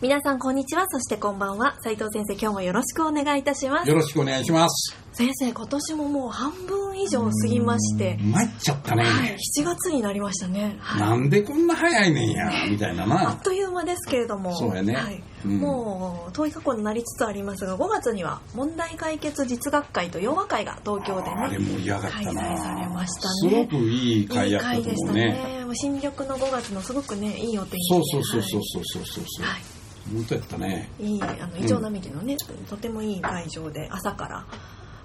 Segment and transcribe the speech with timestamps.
[0.00, 0.86] 皆さんこんにちは。
[0.88, 1.76] そしてこんばんは。
[1.82, 3.88] 斉藤先生今日もよろしくお願いいたします。
[3.88, 5.01] よろしくお願いします。
[5.12, 8.18] 先生今年ももう半分以上過ぎまして。
[8.22, 14.56] 参っちゃったね、はい、7月になりましたね、はい、なんでこんな早いねんやみたいなあなっという間ですけれども。
[14.56, 14.94] そうやね。
[14.94, 15.22] はい。
[15.44, 15.58] うん。
[15.58, 25.32] もう遠い過去になりつつありますが5月には問題解決実学会と洋和会が東京であれね盛り上がった開催されなましたすごねくいい会やったといい会でした思うね。
[25.58, 28.04] ねもう新緑の5月のすごくねいいお天気そうで。
[28.04, 29.82] そうそうそうそうそうそうそう、はい。
[30.12, 30.90] 本当やったね。
[30.98, 32.36] いいあのイチョウ並木のね、
[32.68, 34.46] とてもいい会場で朝から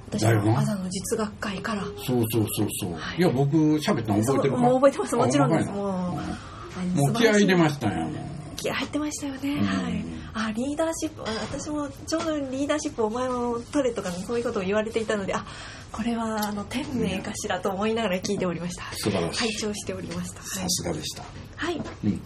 [0.10, 1.84] 私朝の実学会から。
[1.84, 3.18] そうそうそうそう、はい。
[3.18, 5.16] い、や僕喋ったの覚えてるかもう覚えてます。
[5.16, 5.70] もちろんです。
[5.70, 8.14] あもうもう気合い入れまししたんやもう
[8.56, 9.66] 気合入ってましたよね、うん。
[9.66, 10.06] はい。
[10.34, 15.46] あリーダーシップあ私もちょうどリーダーシップお前も取れとかそういうことを言われていたのであ
[15.92, 18.84] これはあの天命かしらと思いながら聞いておりました。
[18.94, 19.40] 素晴らしい。
[19.40, 20.42] 拝聴しておりました。
[20.42, 21.24] さすがでした、
[21.56, 21.88] はい、はい。
[22.06, 22.22] うん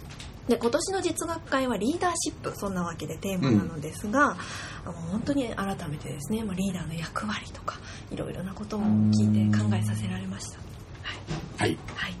[0.48, 4.36] で今年の実学会はリーダーシップそんなわけでテーマなのですが、
[4.84, 7.78] あの本当に改めてですね、まあ、リーダーの役割とか
[8.10, 10.58] いろいろなことを聞いて考えさせられました。
[10.58, 11.18] はい
[11.58, 11.78] はい。
[11.94, 12.14] はい。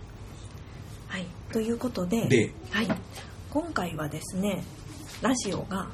[1.08, 2.88] はい、ということでではい、
[3.50, 4.64] 今回はですね
[5.20, 5.88] ラジオが、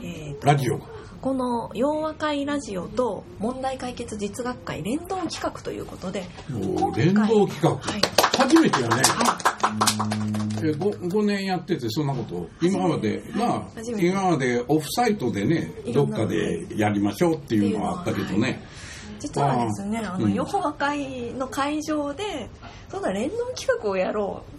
[0.00, 7.70] えーとラジオがこの洋和会ラジオと問題解決実学会連動企画ということでおー連動企画。
[7.70, 8.00] はい。
[8.36, 8.94] 初めてやね。
[8.96, 9.38] は
[10.58, 13.78] え 5, 5年やっててそんなこと今まではい。
[13.78, 14.06] 初めて。
[14.06, 18.62] 今までオフサイトでねどっかでやりましょうっていうのはあったけどね。
[19.18, 20.34] い、実はですねあのうん。
[20.34, 22.48] 洋和会の会場で
[22.88, 24.57] そんな連動企画をやろう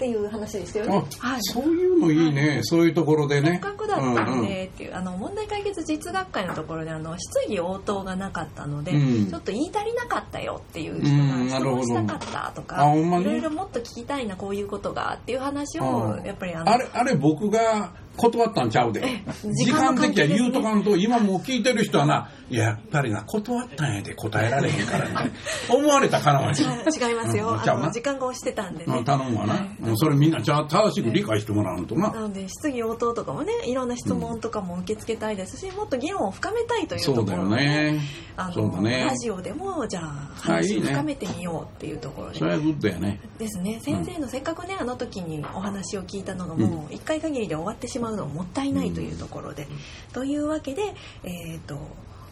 [0.00, 1.04] っていう話でしたよね。
[1.20, 1.42] あ、はい。
[1.42, 9.30] そういうのいいね、そういうところでせっねかくだったんうんでっていう、あの問題解決実学会のところであの質疑応答がなかったので、うん。
[9.30, 16.24] ちょっと言い足りなかったよっていう人うんが質問したかったとあか、いろいろもっと聞きたいなこういうことがっていう話をうん。
[16.24, 19.02] やっぱりあのあれあれ僕が断ったんちゃうで。
[19.42, 25.32] 時時間間的には言うとかんと今もう聞いてる人はなやっぱりな断ったんやで答えられへんからね。
[25.70, 28.98] 思われたかなわ違違いますよ、あの時間が押してたんでね。
[28.98, 29.66] うん頼むわな、
[29.96, 38.00] それみんなちゃん正しく理解してもらうとな、なので質疑応答とかもねいろんな質問とかも受け付けたいですし、もっと議論を深めたいというところそうだよね。
[38.36, 39.04] あそうだのね。
[39.04, 42.38] ラジオでもじゃああ話を深めてみようっていうところで。
[42.38, 43.20] それはグッドやね。
[43.38, 43.78] ですね。
[43.82, 49.66] 先生のせっかくねあの時にお話を聞いたのがもう1回限りで終わってしまうのももったいないというところで、
[50.12, 50.94] というわけで、
[51.24, 51.78] えー、と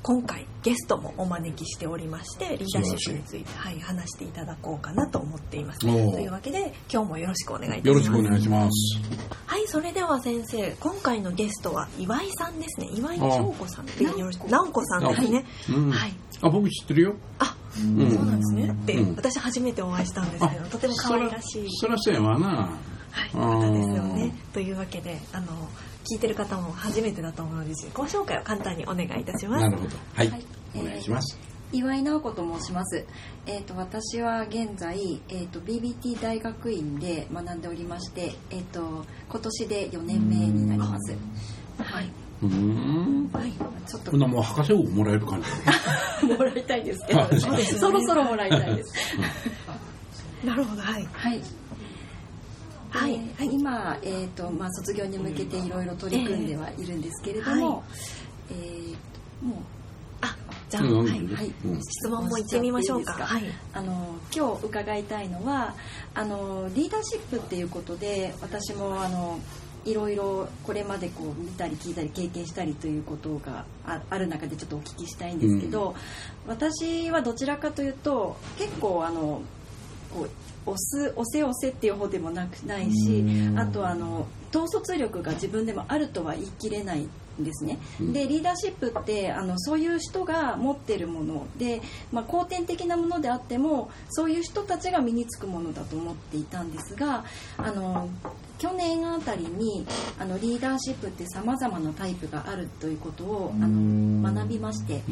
[0.03, 5.81] 今回ゲストもお招きしておりましてリーダーシップについて、はい、話していただこうかなと思っています。
[5.81, 7.89] というわけで今日もよろしくお願いいたします。
[7.89, 9.00] よろしくお願いします。
[9.47, 12.89] はい、それでは先生、今回のゲストは岩井さんですね。
[12.95, 15.45] 岩井翔子さんでよろしく、直子さんですね。
[15.71, 15.91] うん。
[15.91, 16.15] はい。
[16.41, 17.15] あ僕知ってるよ。
[17.39, 18.10] あ、ん。
[18.10, 18.77] そうなんですね。
[18.87, 19.16] で、うん。
[19.16, 22.78] 私初めてお会いしたんですけど、とても可愛らしい、そらそうやわな
[23.19, 24.33] はい、ですよね。
[24.53, 25.47] というわけで、あの
[26.05, 29.62] 聞いてる方も初めてだと思うので、ご紹介を簡単にお願いいたします。
[29.62, 30.45] なるほどはい、はい
[30.77, 31.39] お願いします、
[31.73, 33.05] 岩井直子と申します。
[33.47, 41.15] えっ、と私は現在えっ、と BBT 大学院で学んでおりまして、えっ、と今年で4年目になります。
[41.78, 42.11] はい。
[42.43, 43.53] うーんはい。
[43.87, 45.43] ちょっとこんなもう博士号もらえる感
[46.23, 48.95] じ もらいたいですけど、あそうですねそろそろもらいたいです。
[50.45, 51.09] なるほど、はい。
[51.12, 51.43] はい。
[52.91, 57.84] はいで今、えっ、と、まあ、卒業に向けていろいろ取り組んではいるんですけれども、
[58.50, 59.62] えーとも
[60.21, 60.37] あ、
[60.69, 61.19] じゃあ、うんはい。
[61.21, 63.12] う、はい、うん質問も行ってみましょうか。
[63.12, 63.44] はい。
[63.72, 65.75] あの今日伺いたいのは
[66.15, 69.38] あのリーダーシップっていうことで私もあの
[69.84, 75.95] いろいろこれまでこう見たり聞いたり経験したりということがあある中でちょっとお聞きしたいんですけど、
[76.47, 79.42] 私はどちらかというと結構あの
[80.15, 83.25] こう押す押せ押せっていう方でもなくないし
[83.57, 87.10] あとあの統率力が自分でもあるとは言い切れないん
[87.45, 87.78] ですね。
[88.01, 91.81] でリーダーシップってあのそういう人が持ってるもので、
[92.13, 97.25] まあ、後天的なものであってもそういう人たちが身につくものだと思っていたんですが
[97.57, 98.09] あの
[98.59, 99.87] 去年あたりに
[100.19, 105.03] あのリーダーシップってさまざまなタイプがあるということをあの学びまして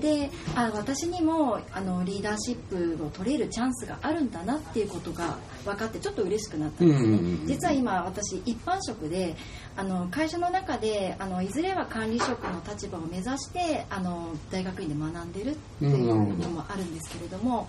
[0.00, 7.18] であ私にもあのリーダーシップを取れるチャンスがあるんだなっていうことが分かってちょっと嬉しくなったんですね。
[7.44, 9.36] 実は今私一般職で
[9.76, 17.68] あの会社の中であのいずれは管理職の立場を目指してあの大学院で学んでるっていうのもあるんですけれども。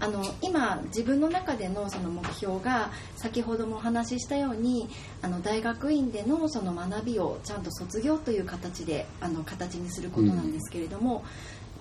[0.00, 4.88] あの今自分の中でのその目標が先ほどもお話ししたように
[5.22, 11.24] あの大学院でのその学びをちゃんと卒業という形であの形にすることなんですけれども、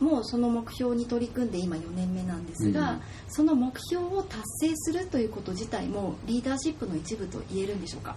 [0.01, 8.15] うん、もうその目標に取り組んで今4年目なんですが、うん、その目標を達成するということ自体もリーダーシップの一部と言えるんでしょうか？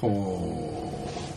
[0.00, 1.32] ほう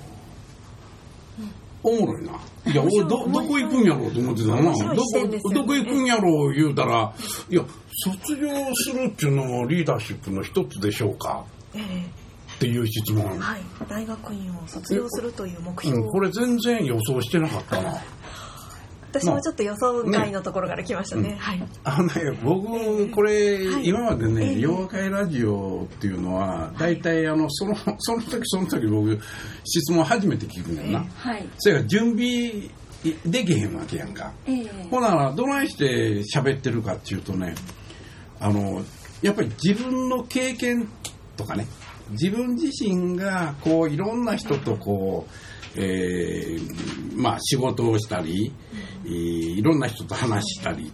[1.86, 2.32] おもろいな。
[2.72, 4.62] いや、俺ど、どこ行くんやろうと思ってたな。
[4.64, 7.14] どこ、どこ行くんやろう言うたら、
[7.50, 7.64] いや、
[8.04, 11.46] 卒業するっていうのもリーダーシップの一つでしょうか、
[11.76, 11.82] ええ、
[12.56, 13.40] っていう質問。
[13.40, 13.62] はい。
[13.88, 16.02] 大学院を卒業するという目標。
[16.02, 17.94] うん、これ全然予想してなかったな。
[19.20, 21.30] 私もちょっと予想外のところから来ましたね。
[21.30, 21.64] ねはい。
[21.86, 29.20] あのね、僕、これ、今までね、洋和会ラジオっていうのは、大体、あの、その、 その時その時僕、
[29.64, 31.06] 質問初めて聞くんだよな。
[31.16, 31.48] はい。
[31.58, 32.70] それから準備
[33.26, 34.34] できへんわけやんか。
[34.46, 37.56] えー、ほなら、どないして喋ってるかっていうとね、
[38.40, 38.84] あの、
[39.22, 40.90] やっぱり自分の経験
[41.38, 41.68] とかね、
[42.12, 45.32] 自分自身が、こう、いろんな人とこう、
[45.76, 48.54] えー、まあ仕事をしたり、
[49.06, 50.92] いろんな人と話したり、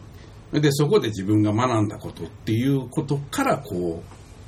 [0.54, 4.04] で、そこで自分が学んだことっていうことからこ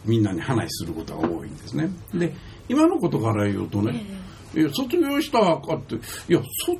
[0.05, 1.89] う、みんなに話することが多いんですね。
[2.13, 2.33] で、
[2.67, 4.03] 今のことから言うとね、
[4.55, 5.97] いや、卒業したかって、い
[6.33, 6.77] や、卒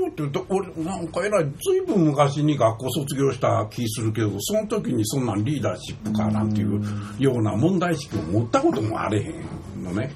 [0.00, 6.82] 業って言うと、俺、なんかえらい、ずいぶん昔に学校卒業した気するけど、その時にそんなんリーダーシップかなんていう
[7.18, 10.12] ような問題意識を持ったこともあれへんのね。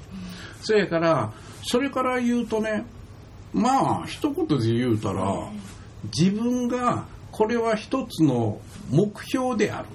[0.61, 2.85] そやから、それから言うとね
[3.53, 5.49] まあ一言で言うたら
[6.17, 8.59] 自分がこれは一つの
[8.89, 9.87] 目標である、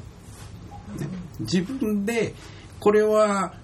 [1.00, 1.08] ね、
[1.40, 2.34] 自分で
[2.80, 3.54] これは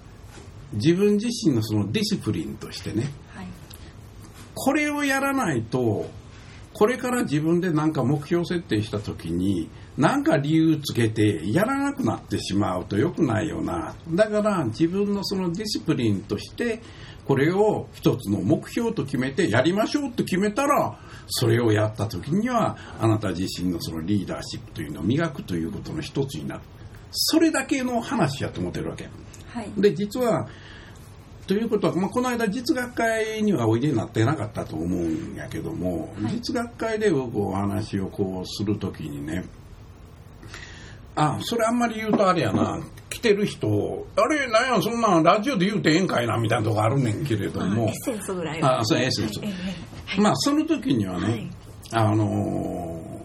[0.73, 3.47] 自分自身のそのディスプリンとしてね、はい、
[4.55, 6.09] これをやらないと
[6.73, 13.93] これから自分で何か目標設定した時に何か理由つけてやらなくなってしまうと良くないよな。
[14.09, 16.81] だから自分のそのディスプリンとして
[17.25, 26.61] これを一つの目標と決めてやりましょうと決めたらそれをやった時にはあなた自身のそのリーダーシップというのを磨くということの一つになる。
[27.11, 29.07] それだけの話やと思ってるわけ、
[29.49, 30.49] はい、で実は
[31.45, 39.45] ということは、まあ、この間実学会にはおいでになってなかったと思うんやけども、はい、実学会で僕お話をこうする時にね
[41.15, 42.79] あそれあんまり言うとあれやな。
[43.09, 47.83] 来てる人あれなんやそんなんラジオで言うてええんかいなみたいなとこあるねんけれども。
[47.83, 48.61] エッセンスぐらい。
[48.63, 51.49] あそうエッセンス、はい、まあその時にはね、はい、
[51.91, 53.23] あの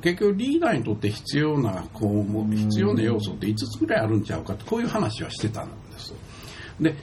[0.00, 6.12] ー、結局リーダーにとって必要なこう必要な要素って5つぐらいあるんちゃうかってこういう話はしてたんです。
[6.80, 6.96] で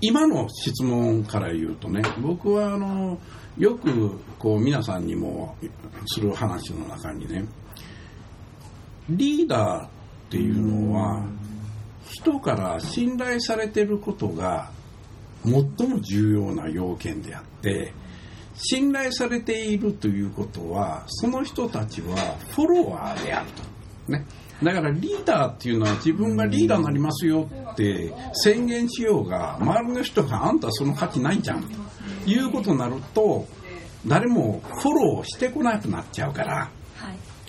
[0.00, 3.18] 今の質問から言うとね僕はあの
[3.58, 5.56] よくこう皆さんにも
[6.06, 7.46] する話の中にね
[9.08, 9.88] リーダーっ
[10.30, 11.24] ていうのは
[12.10, 14.70] 人から信頼されてることが
[15.44, 17.92] 最も重要な要件であって
[18.54, 22.16] 信頼されているということはその人たちは
[22.54, 23.62] フォロワーであると。
[24.12, 24.24] ね、
[24.62, 31.62] だからリーダーっていうのは自分がリーダーになりますよって宣言しようが周りの人があんたその価値ないじゃん。
[31.64, 33.46] ということになると
[34.06, 36.70] 誰もフォローしてこなくなっちゃうから、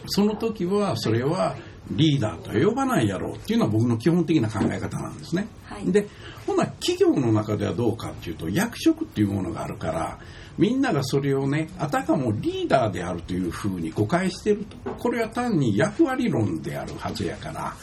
[0.06, 1.56] その時はそれは
[1.92, 5.48] リーダーとは呼ばないやろうっていうのは僕の基本的な考え方なんですね。
[5.66, 6.08] はい、で
[6.46, 10.20] ほな企業の中ではどうかっていうと役職っていうものがあるから
[10.58, 14.92] みんながそれをねあたかもリーダーであるというふうに誤解してると。
[14.94, 17.76] これは単に役割論であるはずやから。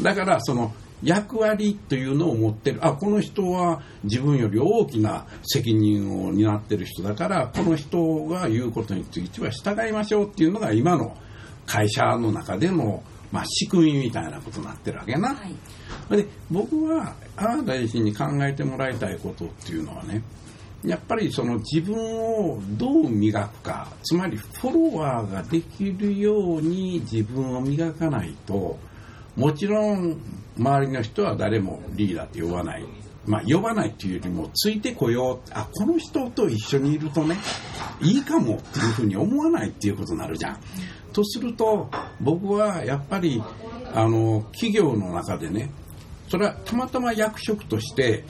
[0.00, 2.78] だからその役割というのを持ってる。
[2.84, 11.16] あこの人は自分より大きな責任を担ってる人だからこの人が言うことについては従いましょうっていうのが今の
[11.66, 13.02] 会社の中での
[13.34, 15.34] まあ、仕組みみたいなことになってるわけな。
[15.34, 20.22] はい、で僕はあなた自身に考えてもらいたいことっていうのはね
[20.84, 28.78] やっぱりその自分をどう磨くかつまりフォロワーができるように自分を磨かないと
[29.34, 30.16] もちろん
[30.56, 32.84] 周りの人は誰もリーダーって呼ばない
[33.26, 37.38] まあ、呼ばないっていうよりもついてこようあこの人と一緒にいるとね
[38.02, 40.60] いいかもっていうふうに思わないっていうことになるじゃん。
[41.14, 41.88] とすると
[42.20, 43.42] 僕はやっぱり
[43.94, 45.70] あの企業の中でね
[46.28, 48.24] それはたまたま役職として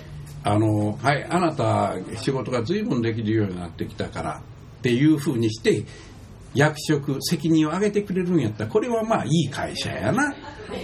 [0.45, 4.43] あのはいあなた仕事が随分できるようになってきたから
[4.79, 5.85] っていうふうにして
[6.55, 10.35] 役職責任を上げてくれるんやったらこれはまあいい会社やな。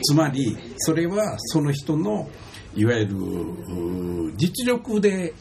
[0.02, 2.28] つまりそれはその人の
[2.74, 3.14] いわゆる
[4.36, 5.34] 実力で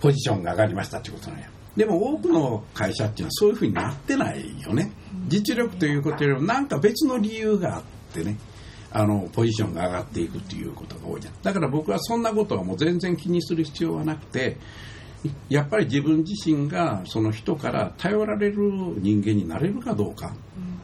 [0.00, 1.50] ポジションが上がりましたってことなんや。
[1.76, 4.90] でも多くの会社っていうのはそういうふうになってないよね。
[5.28, 8.38] 実力ということよりも何か別の理由があってね
[8.92, 11.34] あのポジションが上がっていくっていうことが多いじゃん。
[11.42, 14.56] だから僕はそんなことはもう全然気にする必要はなくて
[15.48, 18.56] やっぱり自分自身がその人から頼られる
[18.98, 20.32] 人間になれるかどうか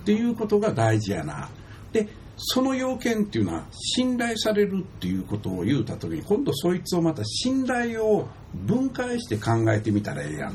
[0.03, 1.49] っていうことが大事やな。
[1.93, 10.55] でその要件っていうのは信頼されるっていうことを言うた時に今度そいつをまた信頼を分解して考えてみたらええやん。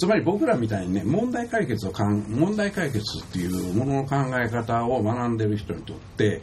[0.00, 6.40] つまり僕らみたいにね問題解決をかん問題解決っていうものの考え方を学んでる人にとって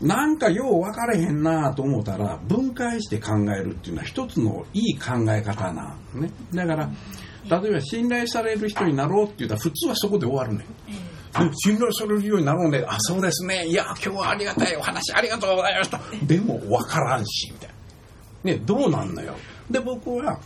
[0.00, 6.32] なんかよう分かれへんなと思ったら分解して考えるっていうのは一つのいい考え方なんね。
[6.52, 6.90] だから
[7.48, 10.66] 例えば信頼される人になろうって言ったら普通はそこで終わるね
[11.64, 12.84] 信頼されるようになろうね。
[12.88, 13.66] あそうですね。
[13.66, 16.00] いや今日はありがたいお話ありがとうございました。
[16.26, 17.68] でも分からんしみたい
[18.42, 18.50] な。
[18.50, 19.36] ねどうなんのよ。
[19.70, 20.40] で僕は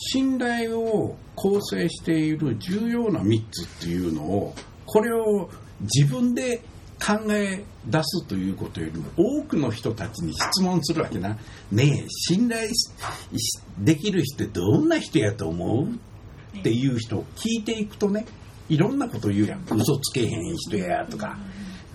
[0.00, 4.54] 信頼を構成している重要な3つっていうのを
[4.86, 6.62] これを自分で
[6.98, 11.38] 考え出すということよりも多くの人たちに質問するわけな。
[11.72, 12.68] ねえ、信頼
[13.78, 16.58] できる人ってどんな人やと思う？
[16.58, 18.26] っていう人を聞いていくとね、
[18.68, 19.64] いろんなこと言うやん。
[19.70, 21.38] 嘘つけへん人やとか、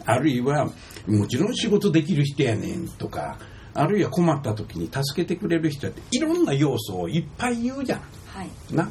[0.05, 0.71] あるいは
[1.07, 3.37] もちろん仕事できる人やねんとか、
[3.75, 7.99] あるいは困った時に助けてくれる人やっていろんな要素をいっぱい言うじゃん。
[7.99, 8.89] はい、な。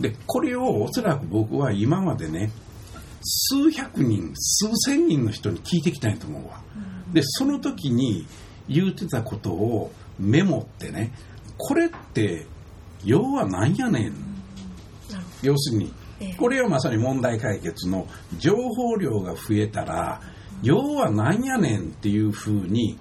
[0.00, 2.50] で、これをおそらく僕は今までね、
[3.22, 6.62] 数百人数千人の人に聞いてきたんやと思うわ、
[7.12, 8.26] でその時に
[8.68, 11.12] 言うてたことをメモってね
[11.58, 12.46] これって
[13.04, 14.14] 要は何やねん、
[15.42, 15.92] 要するに
[16.38, 18.06] これはまさに問題解決の
[18.38, 20.20] 情報量が増えたら
[20.62, 22.98] 要は何やねんっていうふうに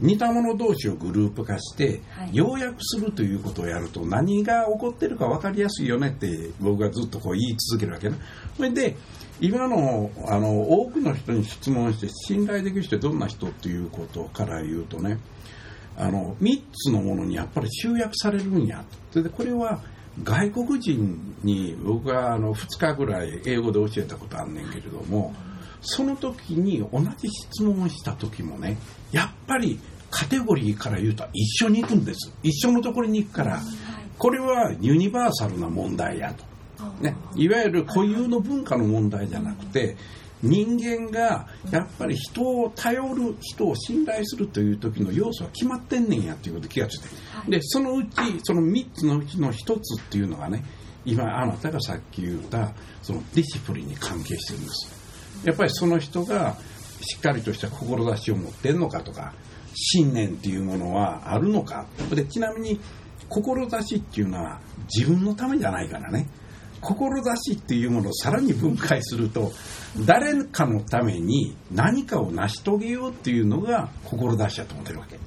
[0.00, 2.00] 似た者同士をグループ化して、
[2.32, 8.16] 要約するということをやると何が起こってるか分かりやすいよねって僕がずっとこう言い続けるわけね。
[8.56, 8.96] それで
[9.40, 15.18] 今のあの多くの人に質問して信頼できる人どんな人っていうことから言うとね
[15.96, 19.80] あの3つのものにやっぱり集約されるんやそれでこれは
[20.22, 25.34] 外国人に僕があの2日ぐらい英語で教えたことあんねんけれども
[25.84, 28.76] その時に同じ質問をした時もね
[29.12, 29.78] やっぱり
[30.10, 32.32] カテゴリーから言うと一緒に行くんです。
[32.42, 33.60] 一緒のところに行くから
[34.16, 36.44] これはユニバーサルな問題やと。
[37.00, 39.96] ね、いわゆる固有の文化の問題じゃなくて
[40.42, 47.08] 人間がやっぱり人を頼る人を信頼するという時の要素は決まってんねんやっていうこと気がついて。
[47.48, 48.10] でそのうち
[48.42, 50.64] その3つのうちの1つっていうのがね
[51.04, 52.72] 今あなたがさっき言った
[53.02, 55.03] そのディシプリンに関係してるんです
[55.44, 56.56] やっぱりその人が
[57.00, 59.34] しっかりとした志を持ってんのかとか
[59.74, 61.86] 信念っていうものはあるのか。
[62.14, 62.80] でちなみに
[63.28, 64.60] 志っていうのは
[64.94, 66.28] 自分のためじゃないからね。
[66.80, 69.52] 志っていうものをさらに分解すると
[70.04, 75.18] 誰かのために何かを成し遂げようっていうのが志だと思ってるわけ。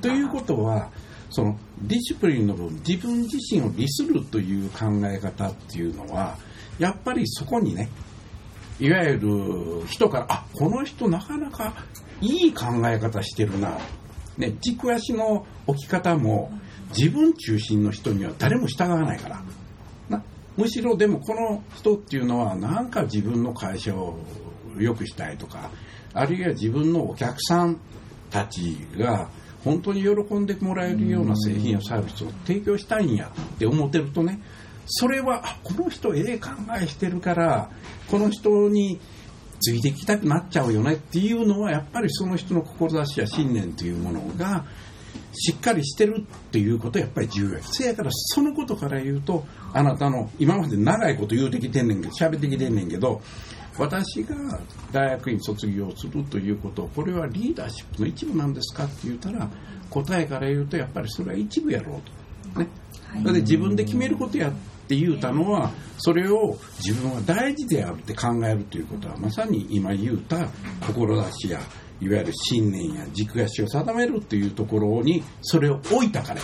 [0.00, 0.90] ということは
[1.30, 6.38] そのディシプリンの部分自分自身を利するという考え方っていうのは
[6.78, 7.90] やっぱりそこにね
[8.78, 11.74] いわゆる人からあこの人なかなか
[12.20, 13.78] いい考え方してるな、
[14.36, 16.50] ね、軸足の置き方も
[16.96, 19.42] 自分中心の人には誰も従わないから。
[20.08, 20.22] な
[20.56, 24.18] むしろでもこの人っていうのはなんか自分の会社を
[24.78, 25.70] 良くしたいとか
[26.12, 27.80] あるいは自分のお客さん
[28.30, 29.30] たちが
[29.64, 34.40] 本当に喜んでもらえるような製品やサービスを提供したいんやって思ってるとね
[34.86, 36.50] それはあこの人ええ考
[36.80, 37.70] えしてるから
[38.08, 39.00] この人に
[39.60, 44.64] ついていきたくなっちゃうよねっていうのはやっぱりその人の志や信念というものが
[45.32, 47.62] しっかりしてるっていうことはやっぱり重要。
[47.62, 53.20] せやからそのことから言うとあなたの今まで長いこと言うてきてんねんけど喋ってきてんねんけど
[53.78, 54.34] 私が
[54.92, 59.48] 大学院卒業するということこれはリーダーシップの一部なんですかって言ったら
[59.90, 62.60] 答えから言うとやっぱりそれは一部やろうと。
[62.60, 62.68] ね。
[63.22, 64.52] それで自分で決めることや
[64.86, 70.48] って言うたのはそれを自分は大事であるって考えるということはまさに今言うた
[70.80, 71.60] 志や
[72.00, 76.40] いわゆる信念や軸足を定めるっていうところにそれを置いたから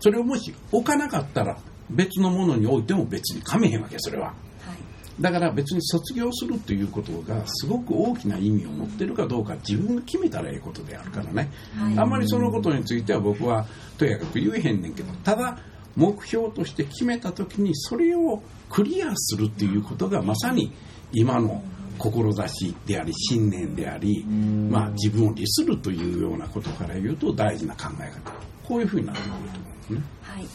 [0.00, 1.56] それをもし置かなかったら
[1.88, 13.66] 別のものに置いても別にかめへんわけそれは、はい、だから別に卒業するということがすごく大きな意味を持ってるかどうか自分が決めたらいいことであるからね、はい、あんまりそのことについては僕は
[13.98, 15.58] とやかく言えへんねんけどただ
[15.96, 20.72] 目標として決めた時にそれをクリアするっていうことがまさに
[21.12, 21.62] 今の
[21.98, 28.32] 志であり信念であり、まあ、自分を利するというようなことから言うと大事な考え方
[28.66, 30.02] こういうふうになってくると思うんですね。
[30.22, 30.46] はい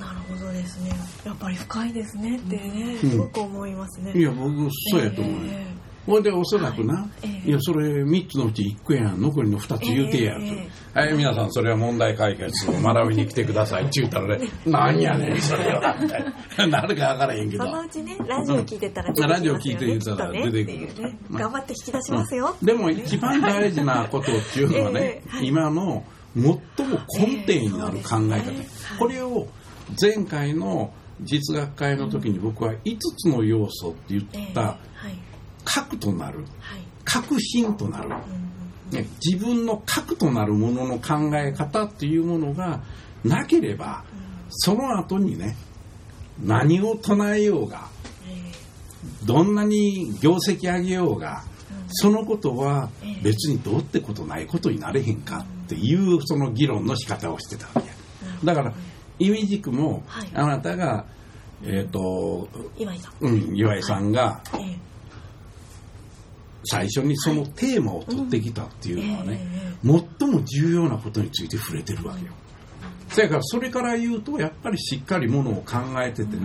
[0.00, 0.90] なるほどですね。
[1.26, 4.12] やっぱり深いですねってね、すごく思いますね。
[4.14, 5.69] いや、僕、そうやと思う、えー
[6.06, 7.42] ほいでおそらくな、はい。
[7.44, 13.84] えいやそれ3つのうち1個やん残りの2つ言うてやると、えー、はい皆さんそれは問題解決を学びに来てください。
[13.84, 15.96] って言ったらねなんやねんそれは。
[16.00, 16.24] みたい
[16.58, 17.64] ななるか分からへんけど。
[17.64, 26.04] そのうちねラジオ聞いてたら出てきますよ、ね、ラジオ聞いて言ったら出てくる、ね、頑張って引き出しますよ、うん、でも一番大事なことっていうのはね、 はい、今の
[26.34, 26.60] 最も
[27.18, 29.48] 根底になる考え方、これを
[30.00, 30.92] 前回の
[31.22, 34.78] 実学会の時に僕は5つの要素って言った、
[35.64, 36.44] 核となる、
[37.04, 38.08] 核心となる、
[38.90, 42.82] ね、自分の核となるものの考え方っていうものが
[43.24, 44.04] なければ、
[44.50, 45.56] その後にね
[46.42, 47.88] 何を唱えようが、
[49.24, 51.42] どんなに業績上げようが、
[51.88, 52.90] そのことは
[53.22, 57.90] 別にどうってことないことになれへんかっていうその議論の仕方をしてたわけ
[58.44, 58.72] だから
[59.18, 60.02] 意味軸も
[60.34, 61.04] あなたが、
[61.62, 62.48] えっ、と
[62.78, 64.42] 岩井さん,、うん、岩井さんが、
[66.64, 69.40] 最初にそのテーマを取ってきたっていうのはね、
[69.82, 72.32] 最も重要なことについて触れてるわけよ。
[73.10, 76.44] そやからそれから言うとやっぱりしっかりものを考えててね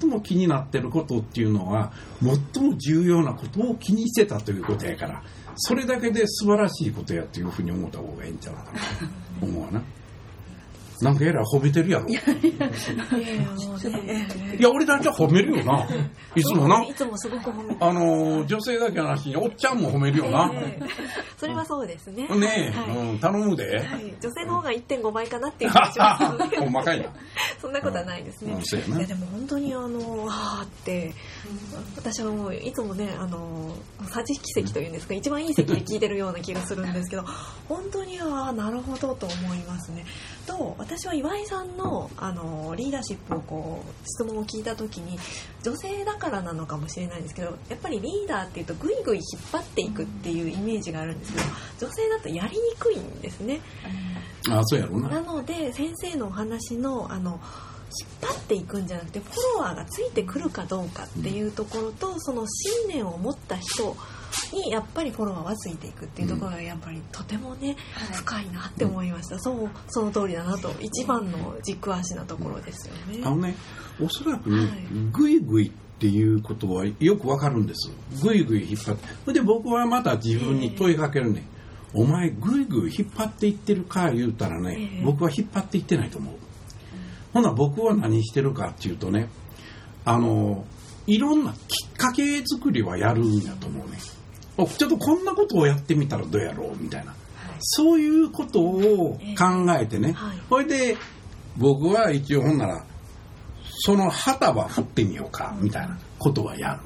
[0.00, 5.22] 最も気になってることっていうのは最も重要なことを気にしてたということやから
[5.56, 8.76] それだけで素晴らしいことやっていうふうに思った方がいいんちゃうかなと
[9.42, 9.82] 思うわな。
[11.00, 12.08] なんかえらい褒めてるやろ。
[12.08, 12.20] いや、
[14.70, 15.86] 俺だけは褒めるよな。
[16.34, 16.82] いつもな。
[16.84, 20.50] いつもすごく褒めあの、女性だけの話に、おっちゃんも褒めるよな。
[21.36, 22.26] それはそうですね。
[22.28, 23.80] ねえ、頼むで。
[24.20, 25.98] 女性の方が1.5倍かなっていう気がし
[26.70, 27.10] まかいな。
[27.60, 28.58] そんなことはないですね。
[28.96, 31.14] いや、でも本当にあの、はあって、
[31.96, 33.74] 私はもういつもね、あの、
[34.10, 37.24] 桟奇跡というんですか、一番いい席で聞いてるような気がするんですけど、
[37.68, 40.04] 本当に、ああ、なるほどと思いますね。
[40.46, 45.18] と、私は岩井さんのあのリーダーシップをこう質問を聞いた時に
[45.62, 51.44] 女性だからなのかもしれないんですけどやっぱりリーダーっていうとぐいぐい引っ張っていくっていうイメージがあるんですけど
[51.80, 53.60] 女性だとやりにくいんですね。
[54.48, 57.38] あそうやろななので先生のお話のあの
[58.22, 63.94] 引っ張っていくんじゃなくてフォロワーがついてくるかどうかっていうところとその信念を持った人
[64.52, 67.76] にやっぱりフォロワーはついていくっていうところがやっぱりとてもね、
[68.10, 73.20] うん、深いなって思いました、そうその通りだなと一番の軸足なところですよね。
[73.24, 73.54] あのね
[74.00, 74.68] おそらくね、はい、
[75.12, 77.90] ぐいぐいっていうことはよくわかるんです。
[78.22, 79.32] ぐいぐい引っ張って。
[79.32, 81.44] で僕はまた自分に問いかけるね、
[81.92, 86.34] お前ぐいぐい引っ張っていってるか言うたらね、僕は引っ張っていってないと思う。
[87.32, 89.28] ほな僕は何してるかっていうとね
[90.04, 90.64] あの
[91.06, 93.98] いろんなきっかけ作りはやるんやと思うね。
[94.66, 97.18] ちょっとこんなことをやってみたらどうやろうみたいな、はい、
[97.60, 100.96] そういうことを考えてね、はい、それで
[101.56, 102.84] 僕は一応ほんなら
[103.80, 106.80] その旗は振ってみようかみたいなことはや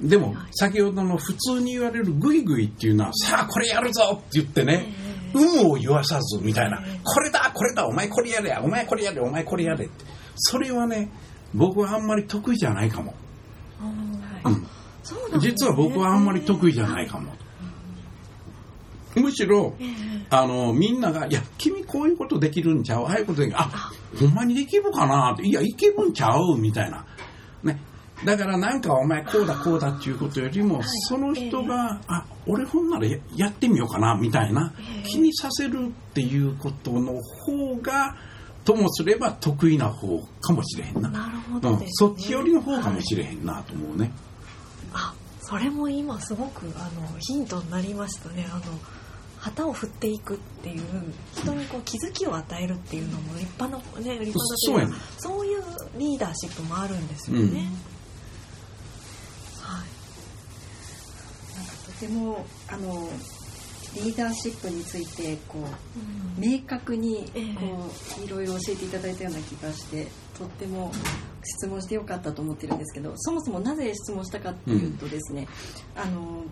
[0.00, 0.08] る。
[0.08, 4.94] でも先ほどの普通に言われるグイグイっていうのはさあこれやるぞって言ってね
[5.34, 6.82] 有無を言わさずみたいな。
[7.04, 10.04] これだこれだお前これやれやお前これやれお前これやれって。
[10.36, 11.10] それはね
[11.52, 13.14] 僕はあんまり得意じゃないかも。
[14.44, 14.66] うん
[15.40, 17.32] 実は僕はあんまり得意じゃないかも。
[19.16, 19.74] むしろ、
[20.30, 23.06] あの、みんなが、いや、君こういうことできるんちゃう？
[23.06, 25.32] ああいうことで、あ、ほんまにできるかな？
[25.32, 26.56] って、いや、いけるんちゃう？
[26.56, 27.04] みたいな。
[27.64, 27.80] ね。
[28.24, 34.72] だからなんかお前こうだこうだっていうことよりも、その人が、あ、俺ほんならやってみようかな、みたいな、
[35.04, 38.16] 気にさせるっていうことの方が、
[38.64, 41.08] ともすれば得意な方かもしれへんな。
[41.08, 44.12] なるほど、ね、そっち寄りの方かもしれへんなと思うね。
[44.92, 48.46] あそれも今すごくあのヒントになりましたね。
[48.50, 48.62] あの
[49.38, 50.82] 旗を振っていくっていう
[51.34, 54.38] 人にこう気づきを与えるっていうのも立派なね立
[54.70, 55.62] 派なそういう
[55.96, 57.42] リーダーシップもあるんですよね。
[57.42, 57.66] うん、はい。
[61.56, 63.08] なんかとてもあの
[63.94, 65.62] リーダーシップについてこう、
[66.38, 67.24] うん、明確に
[67.58, 67.90] こ
[68.20, 70.06] う、いろいろ教えていただいたような気がして
[70.40, 70.90] とっても
[71.42, 75.46] 質問してよかったと思ってるんですけどそもそもなぜ質問したかっていうとですね、
[75.96, 76.44] うん、あの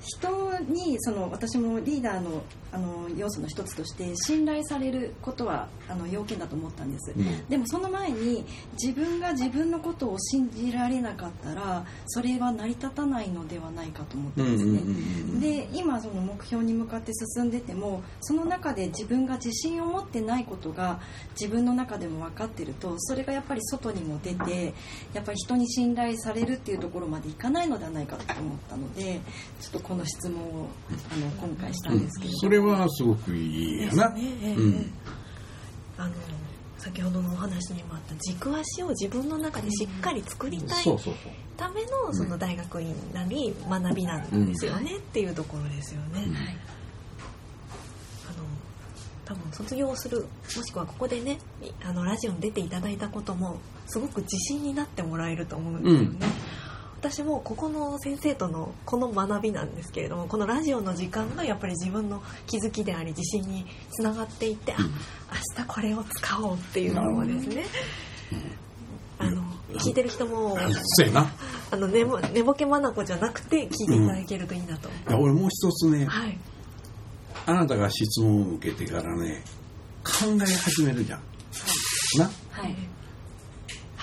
[0.00, 15.15] 人にその私もリーダーのあの要素の一つとして信頼されることはあの要件だと思ったんです、うん、でもその前に自分が自分のことを信じられなかったらそれは成り立たないのではないかと思ったんですね、で
[15.86, 20.98] 今その目標に向かって進んでてもその中で自分が自信を持ってないことが
[21.40, 24.74] 自分の中でも分かってるとそれがやっぱり外にも出て
[25.14, 29.20] やっぱり人に信頼されるっていうところまでいかないのではないかと思ったので
[29.60, 30.66] ちょっとこの質問を
[31.12, 34.10] あの今回したんですけど、うん、それはすごくいいやな。
[34.10, 34.22] ね
[34.56, 34.92] うん、
[35.98, 36.14] あの
[36.86, 40.84] 先ほどのお話にもあった軸足を自分の中でしっかり作りたい
[41.56, 46.28] ためのその大学院なり学びなんですよねっていうところですよね。
[49.24, 51.38] 多分卒業するもしくはここでね
[51.82, 56.26] あのラジオに出ていただいたこともすごく自信になってもらえると思うんですよね。
[57.06, 67.64] うん私もここの先生とのこの学びなんですけれどもこのラジオの時間がやっぱり自分の気づきであり自信につながっていて、あ明日これを使おうっていうのをですね、
[69.18, 69.42] あの
[69.74, 70.58] 聞いてる人も
[71.70, 76.38] あの寝ぼ寝ぼけまなこじゃなくて聞いていただけるといいなと、うん、俺もう一つね、はい、
[77.46, 79.42] あなたが質問を受けてからね
[80.02, 81.24] 考え始めるじゃん、は
[82.16, 82.95] い、な、はい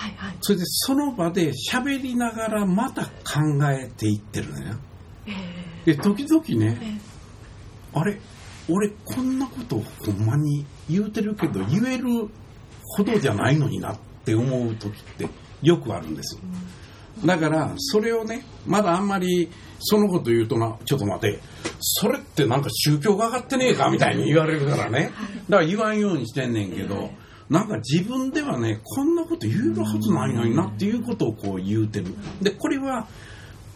[0.04, 3.10] はいはい、それでその場で喋りながらまた考
[3.70, 4.74] えていってるのよ。
[5.86, 7.00] で時々ね、
[7.94, 8.20] あれ
[8.68, 12.28] 俺こんなことほんまに言うてるけど言える
[12.82, 15.28] ほどじゃないのになって思う時って
[15.62, 16.38] よくあるんです。
[17.24, 21.40] だからそれをねまだあんまりそのこと言うとなちょっと待て。
[21.80, 25.12] それってなんか宗教が上がってねえかみたいに言われるからね。
[25.48, 27.10] だから言わんようにしてんねんけど。
[27.50, 32.06] なんか自分ではねこんなこと言えるはずないのになっていうことをこう言うてる。
[32.40, 33.06] でこれは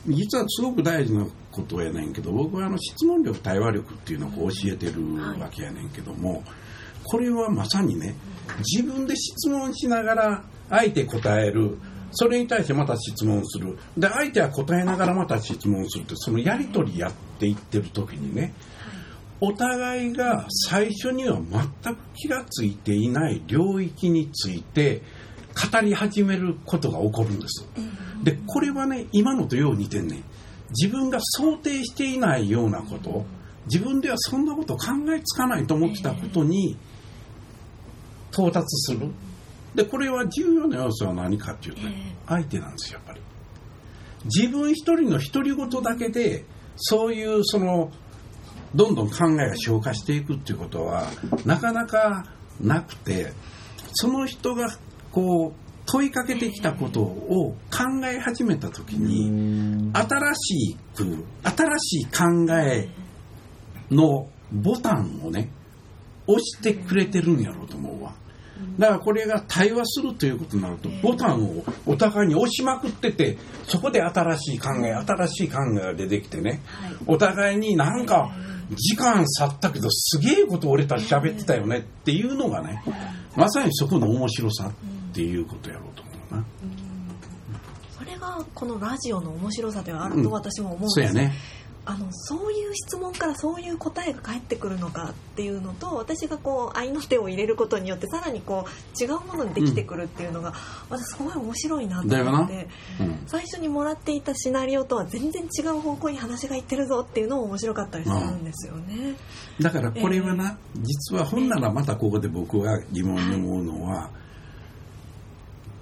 [0.06, 5.02] 実はすごく大事なことやねんけど僕はあの質問力対話力っていうのをこう教えてる
[5.38, 6.42] わけやねんけども
[7.04, 8.14] これはまさにね
[8.58, 11.78] 自分で質問しながら相手答える。
[12.10, 13.78] それに対してまた質問する。
[13.98, 18.54] で相手は答えながらまた質問するってそのやり取りやっていってる時にね
[19.40, 21.40] お互いが最初には
[21.82, 25.02] 全く気がついていない領域について
[25.72, 27.66] 語り始めることが起こるんです。
[28.22, 30.22] でこれはね今のとよう似てんね
[30.70, 33.24] 自分が想定していないようなこと
[33.66, 36.76] 自分ではそんなこと考えつかないと思ってたことに
[38.32, 39.08] 到達する。
[39.74, 43.20] でこれは重要な要素は何かっていうと、ね、相手なんですよやっぱり。
[44.24, 46.44] 自分一人の独り言だけで
[46.76, 47.92] そういうその
[48.74, 51.06] どんどん考えが消化していくっていうことは
[51.44, 52.24] なかなか
[52.60, 53.32] なくて
[53.92, 54.76] その人が
[55.12, 62.88] こう問いかけてきたことを考え始めた時に新しく新しい考え
[63.90, 65.50] のボタンをね
[66.26, 68.14] 押してくれてるんやろうと思うわ。
[68.78, 76.60] だからこれが対話するということになるとボタンをお互いに押しまくっててそこで新しい考え新しい考えが出てきてね。
[77.06, 78.30] お互いになんか
[78.70, 82.82] 時間去ったけどすげえこと俺たち喋ってたよねっていうのがね
[83.36, 86.44] まさにそこの面白さっていうことやろうと思うな。
[87.98, 91.32] それがこのラジオの面白さではあると私も思うんですよ、ね、
[91.88, 100.54] あのそういう質問からそういう答えが返ってくるのかっていうのと私がこう愛の手を入れることによってさらにこう違うものにできてくるっていうのが、うん、
[100.98, 102.68] 私すごい面白いなと思って、
[103.00, 109.16] うん、最初にもらっていたシナリオとは全然違う方向に話がいってるぞっていうのも面白かったりするんですよね。
[109.58, 114.10] うん、だからこれはな、えー、実は本ならまたここで僕が疑問に思うのは、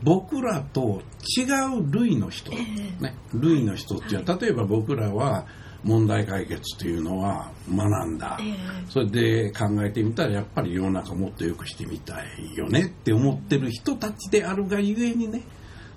[0.04, 1.02] 僕らと
[1.36, 1.42] 違
[1.76, 5.46] う類の人、ね、類の人っていうのは例えば僕らは
[5.86, 15.42] 問題解決というのは学んだ、えー、それで考えてみたらやっぱり世の中もっと良くしてみたいよねって思ってる人たちであるがゆえにね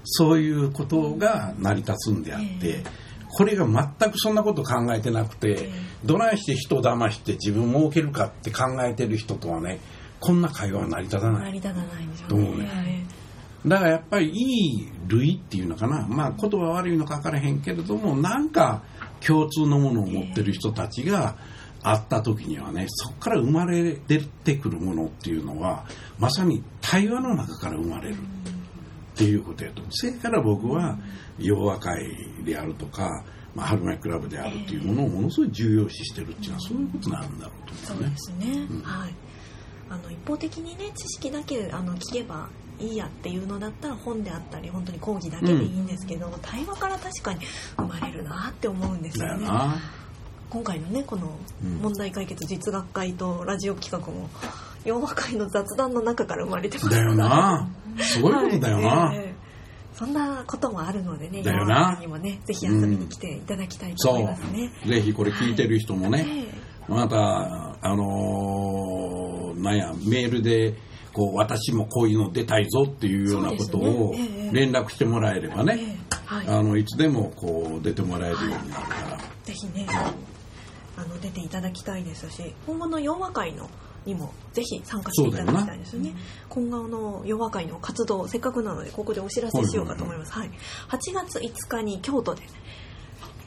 [0.03, 2.85] そういうことが成り立つんであって、えー、
[3.29, 5.71] これが全くそんなこと考えてなくて、えー、
[6.05, 9.79] どないして人を騙して自分儲けるかって考えてる人とはね
[10.19, 11.59] こんな会話は成り立たない
[12.27, 13.07] と思うね。
[13.65, 16.05] だからやっぱりいい類っていうのかな。
[16.07, 18.83] まあ言葉悪いのか分からへんけれどもなんか
[19.25, 21.35] 共通のものを持ってる人たちが
[21.81, 25.85] 会った時にはねそこから生まれ出てくるものっていうのは
[26.17, 28.17] まさに対話の中から生まれるっ
[29.15, 29.81] ていうことやと。
[29.89, 30.97] それから僕は
[31.37, 38.15] 洋和会であるとか、まあ、春舞クラブであるっていうものをものすごい重要視してるっていうのはそういうことなんだろうと思うね。
[38.17, 39.15] そうですね、うん、はい。
[39.89, 47.39] あの一方的にね知識だけあの聞けばいいやっていうのだったら本であったり本当に講義だけでいいんですけど、うん、対話から確かに
[47.77, 49.47] 生まれるなって思うんですよね。
[50.49, 51.31] 今回のねこの
[51.81, 54.29] 問題解決実学会とラジオ企画も
[54.83, 57.69] 洋和会の雑談の中から生まれてますだよな。
[57.99, 59.17] すごいことだよな、はい。
[59.17, 61.97] えー、そんなこともあるのでねだよな。
[61.99, 70.73] にもねぜひ遊びに来ていただきたいと思いますね、うん、ぜひこれ聞いてる人もね、はいまたあのー、なんやメールで
[71.13, 74.13] こう私もこういうの出たいぞっていうようなことを
[74.51, 79.87] 連絡してもらえればね、ねはい、あのいつでもこう出てもらえるようになるから、はい、ぜひね
[80.97, 83.69] あの出ていただきたいですし本物洋和会の
[84.05, 86.15] にもぜひ参加していただきたいですよね。
[86.47, 90.31] 今後の洋和会の活動せっかくなのでここでお知らせしようかと思います。
[90.31, 90.51] はい、
[90.89, 92.43] 8月5日に京都で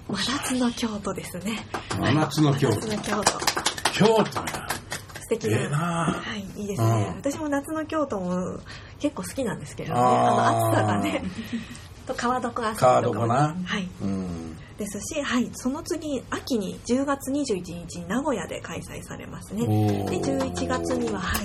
[0.08, 1.66] 真夏の京都ですね。
[1.98, 2.80] 真夏の京都。
[3.92, 4.81] 京都。
[5.22, 5.58] 素敵な。
[5.58, 7.14] えー、はい、いいですね。
[7.16, 8.58] 私も夏の京都も
[8.98, 10.00] 結構好きなんですけどね。
[10.00, 11.22] あの暑さがね。
[12.06, 13.56] と川床遊びとか、川床な。
[13.64, 13.88] はい。
[14.02, 14.56] うん。
[14.76, 19.66] ですし、はい、その次秋に10月21日に名古屋で開催されますね。
[19.66, 21.44] で11月にははい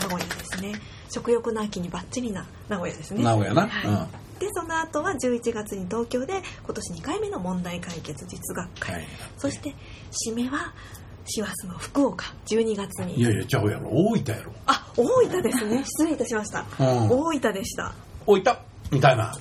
[0.00, 0.74] 名古屋ですね。
[1.10, 3.22] 食欲の秋にバッチリな名古屋ですね。
[3.22, 4.22] 名古屋な、はい、うん。
[4.38, 9.06] でその後は11月に東京で今年2回目の問題解決実学会、はい、
[9.38, 9.74] そして
[10.10, 10.74] 締めは
[11.26, 13.20] 師走の福岡12月に。
[13.20, 13.88] いやいやちゃうやろ。
[13.90, 14.52] 大分やろ。
[14.66, 15.84] あ大分ですね。
[15.84, 17.94] 失礼いたしました、うん、大分でした。
[18.26, 18.56] 大分？
[18.90, 19.36] みたいな。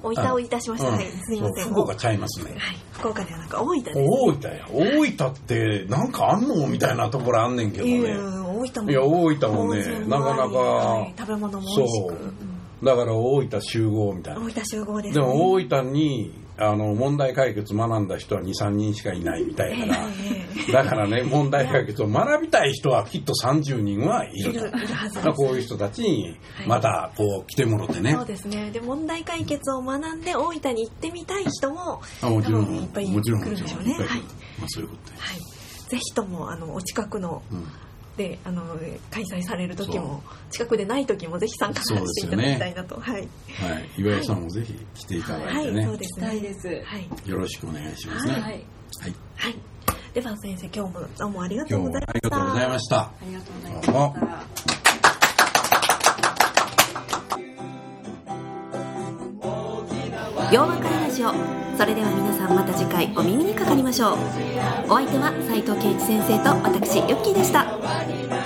[0.00, 1.06] 大分をいたしました、はい。
[1.06, 1.64] すみません。
[1.70, 4.68] 福岡ちゃいますね、はい、福岡ではなんか大分です、大分や。
[4.70, 6.66] 大分ってなんかあんの？
[6.68, 8.14] みたいなところあんねんけどね。
[8.14, 12.16] 大分もいや大分もねなかなか、食べ物も美味しく。
[12.84, 14.40] だから大分集合みたいな。
[14.40, 24.70] 大分集合です、でも大分にあの問題解決学んだ人は23人しかいないみたいから、だからね問題解決を学びたい人はきっと30人はいる
[25.22, 25.32] と。
[25.34, 28.70] こういう人たちにまたこう来てもろてね、そうですね。
[28.70, 33.94] で問題解決を学んで大分に行ってみたい人もあもちろんいっぱい来るんでしょうね。
[33.94, 34.04] はい、
[34.58, 35.38] まあ、そういうことはい。
[35.88, 37.64] ぜひともあのお近くの、うん
[38.18, 38.76] であの
[39.10, 43.26] 開催される時も近くでない時もぜひ参加していただきたいなと、ね、はい、は
[43.78, 46.40] い、岩井さんもぜひ来ていただいてね、はい、そうですね。
[46.40, 48.32] です、はい、よろしくお願いしますね。
[48.32, 48.64] はい、はい、
[49.36, 49.54] はい、
[50.12, 52.10] では先生今日もどうもありがとうございました。
[52.10, 52.98] ありがとうございました。
[52.98, 53.92] ありがとうございました。
[60.50, 61.32] 洋和会ジオ
[61.76, 64.18] それでは皆さんまた次回お耳にかかりましょう。
[64.88, 68.37] お相手は斉藤圭一先生と私ヨッキーでした。